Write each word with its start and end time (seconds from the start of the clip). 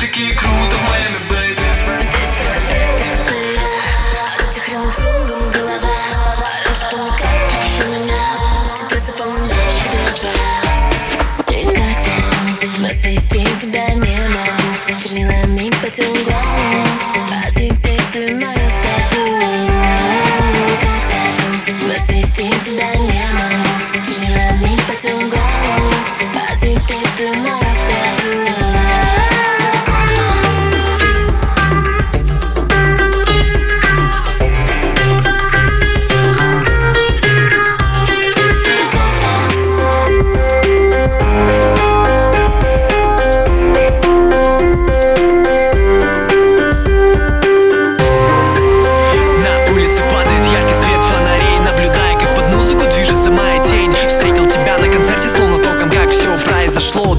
такие 0.00 0.34
круто 0.34 0.76
в 0.76 0.82
Майами, 0.82 1.28
бэйби 1.28 2.02
Здесь 2.02 2.30
только 2.38 2.60
ты, 2.68 2.80
только 2.98 3.18
ты 3.28 3.36
я 3.54 4.26
А 4.38 4.52
сих 4.52 4.64
кругом 4.64 5.48
голова. 5.50 5.98
Раньше 6.64 6.86
помню, 6.90 7.12
как 7.12 7.40
ты 7.50 7.86
меня 7.86 8.24
Теперь 8.76 8.98
запомню 8.98 9.42
навсегда 9.42 10.12
твоя 10.16 10.54
Ты 11.46 11.64
как-то 11.66 12.10
там, 12.60 12.82
но 12.82 12.88
свести 12.88 13.46
тебя 13.60 13.88
не 13.94 14.18
могу 14.28 14.98
Чернилами 14.98 15.70
по 15.82 15.90
телу 15.90 16.16
А 17.30 17.50
теперь 17.52 18.02
ты 18.12 18.34
моя 18.34 18.70
тату 18.82 19.22
Как-то 20.80 21.20
там, 21.66 21.88
но 21.88 21.94
свести 21.94 22.50
тебя 22.64 22.94
не 22.94 23.24
могу 23.34 24.04
Чернилами 24.04 24.80
по 24.88 24.94
телу 25.00 25.30
А 26.34 26.56
теперь 26.56 27.08
ты 27.16 27.32
моя 27.38 27.59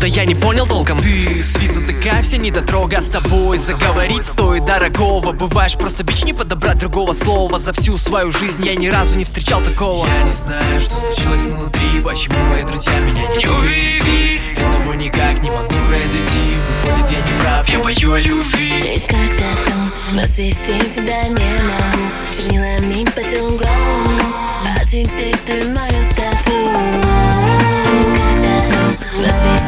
да 0.01 0.07
я 0.07 0.25
не 0.25 0.33
понял 0.33 0.65
толком. 0.65 0.99
Ты 0.99 1.43
с 1.43 1.57
виду 1.59 1.79
такая 1.85 2.23
вся 2.23 2.37
недотрога 2.37 2.99
С 2.99 3.09
тобой 3.09 3.59
заговорить 3.59 4.25
стоит 4.25 4.65
дорогого. 4.65 5.31
Бываешь 5.31 5.75
просто 5.75 6.03
бич 6.03 6.23
не 6.23 6.33
подобрать 6.33 6.79
другого 6.79 7.13
слова. 7.13 7.59
За 7.59 7.71
всю 7.71 7.97
свою 7.99 8.31
жизнь 8.31 8.65
я 8.65 8.75
ни 8.75 8.87
разу 8.87 9.15
не 9.15 9.23
встречал 9.23 9.61
такого. 9.61 10.07
Я 10.07 10.23
не 10.23 10.31
знаю, 10.31 10.79
что 10.79 10.97
случилось 10.97 11.45
внутри 11.45 12.01
Почему 12.03 12.37
мои 12.45 12.63
друзья 12.63 12.99
меня 12.99 13.27
не 13.35 13.45
уберегли 13.45 14.41
Этого 14.57 14.93
никак 14.93 15.41
не 15.43 15.51
могу 15.51 15.75
произойти 15.87 16.55
Выходит, 16.83 17.11
я 17.11 17.17
не 17.17 17.41
прав, 17.41 17.69
я 17.69 17.79
пою 17.79 18.13
о 18.13 18.19
любви. 18.19 18.81
Ты 18.81 18.99
как-то 19.01 19.45
там, 19.67 19.91
но 20.13 20.25
свести 20.25 20.79
тебя 20.95 21.27
не 21.27 21.35
могу. 21.35 22.09
Чернилами 22.35 23.05
по 23.11 23.21
телу 23.21 23.59
А 24.65 24.83
теперь 24.83 25.37
ты 25.45 25.63
моя 25.65 26.09
тату. 26.15 26.51
Дерзкого 29.31 29.60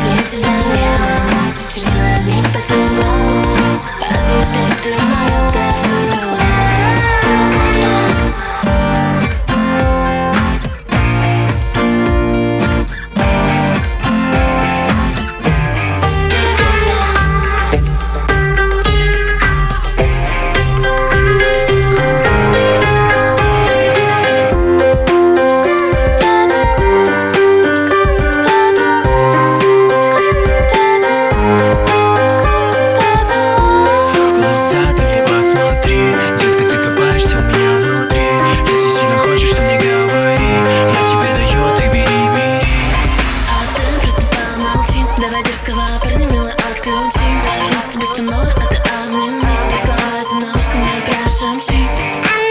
прошепчи 51.43 51.87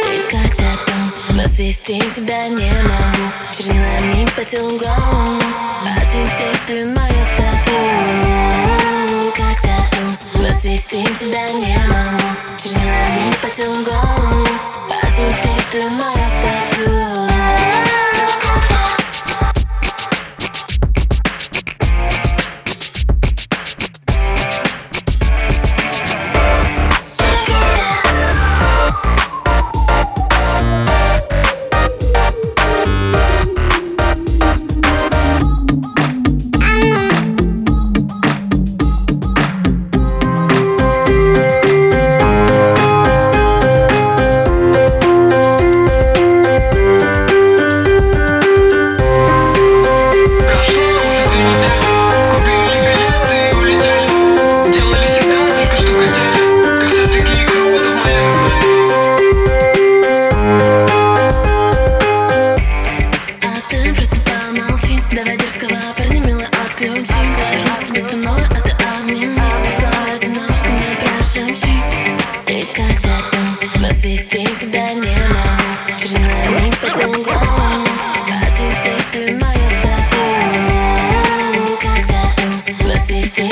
Ты 0.02 0.36
как-то 0.36 0.64
там, 0.86 1.12
но 1.36 1.46
свести 1.46 1.98
тебя 2.14 2.48
не 2.48 2.70
могу 2.82 3.32
Чернилами 3.56 4.28
по 4.36 4.44
телу 4.44 4.78
голову. 4.78 5.42
А 5.84 6.04
теперь 6.04 6.58
ты 6.66 6.84
моя 6.86 7.26
тату. 7.36 7.72
Как-то 9.36 9.74
там, 9.92 10.18
но 10.34 10.52
свести 10.52 11.04
тебя 11.18 11.50
не 11.52 11.76
могу 11.88 12.36
Чернилами 12.56 13.34
по 13.40 13.48
телу 13.48 13.82
голову. 13.84 14.48
А 14.90 15.06
теперь 15.10 15.64
ты 15.70 15.88
моя 15.88 16.21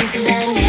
into 0.01 0.23
the 0.23 0.60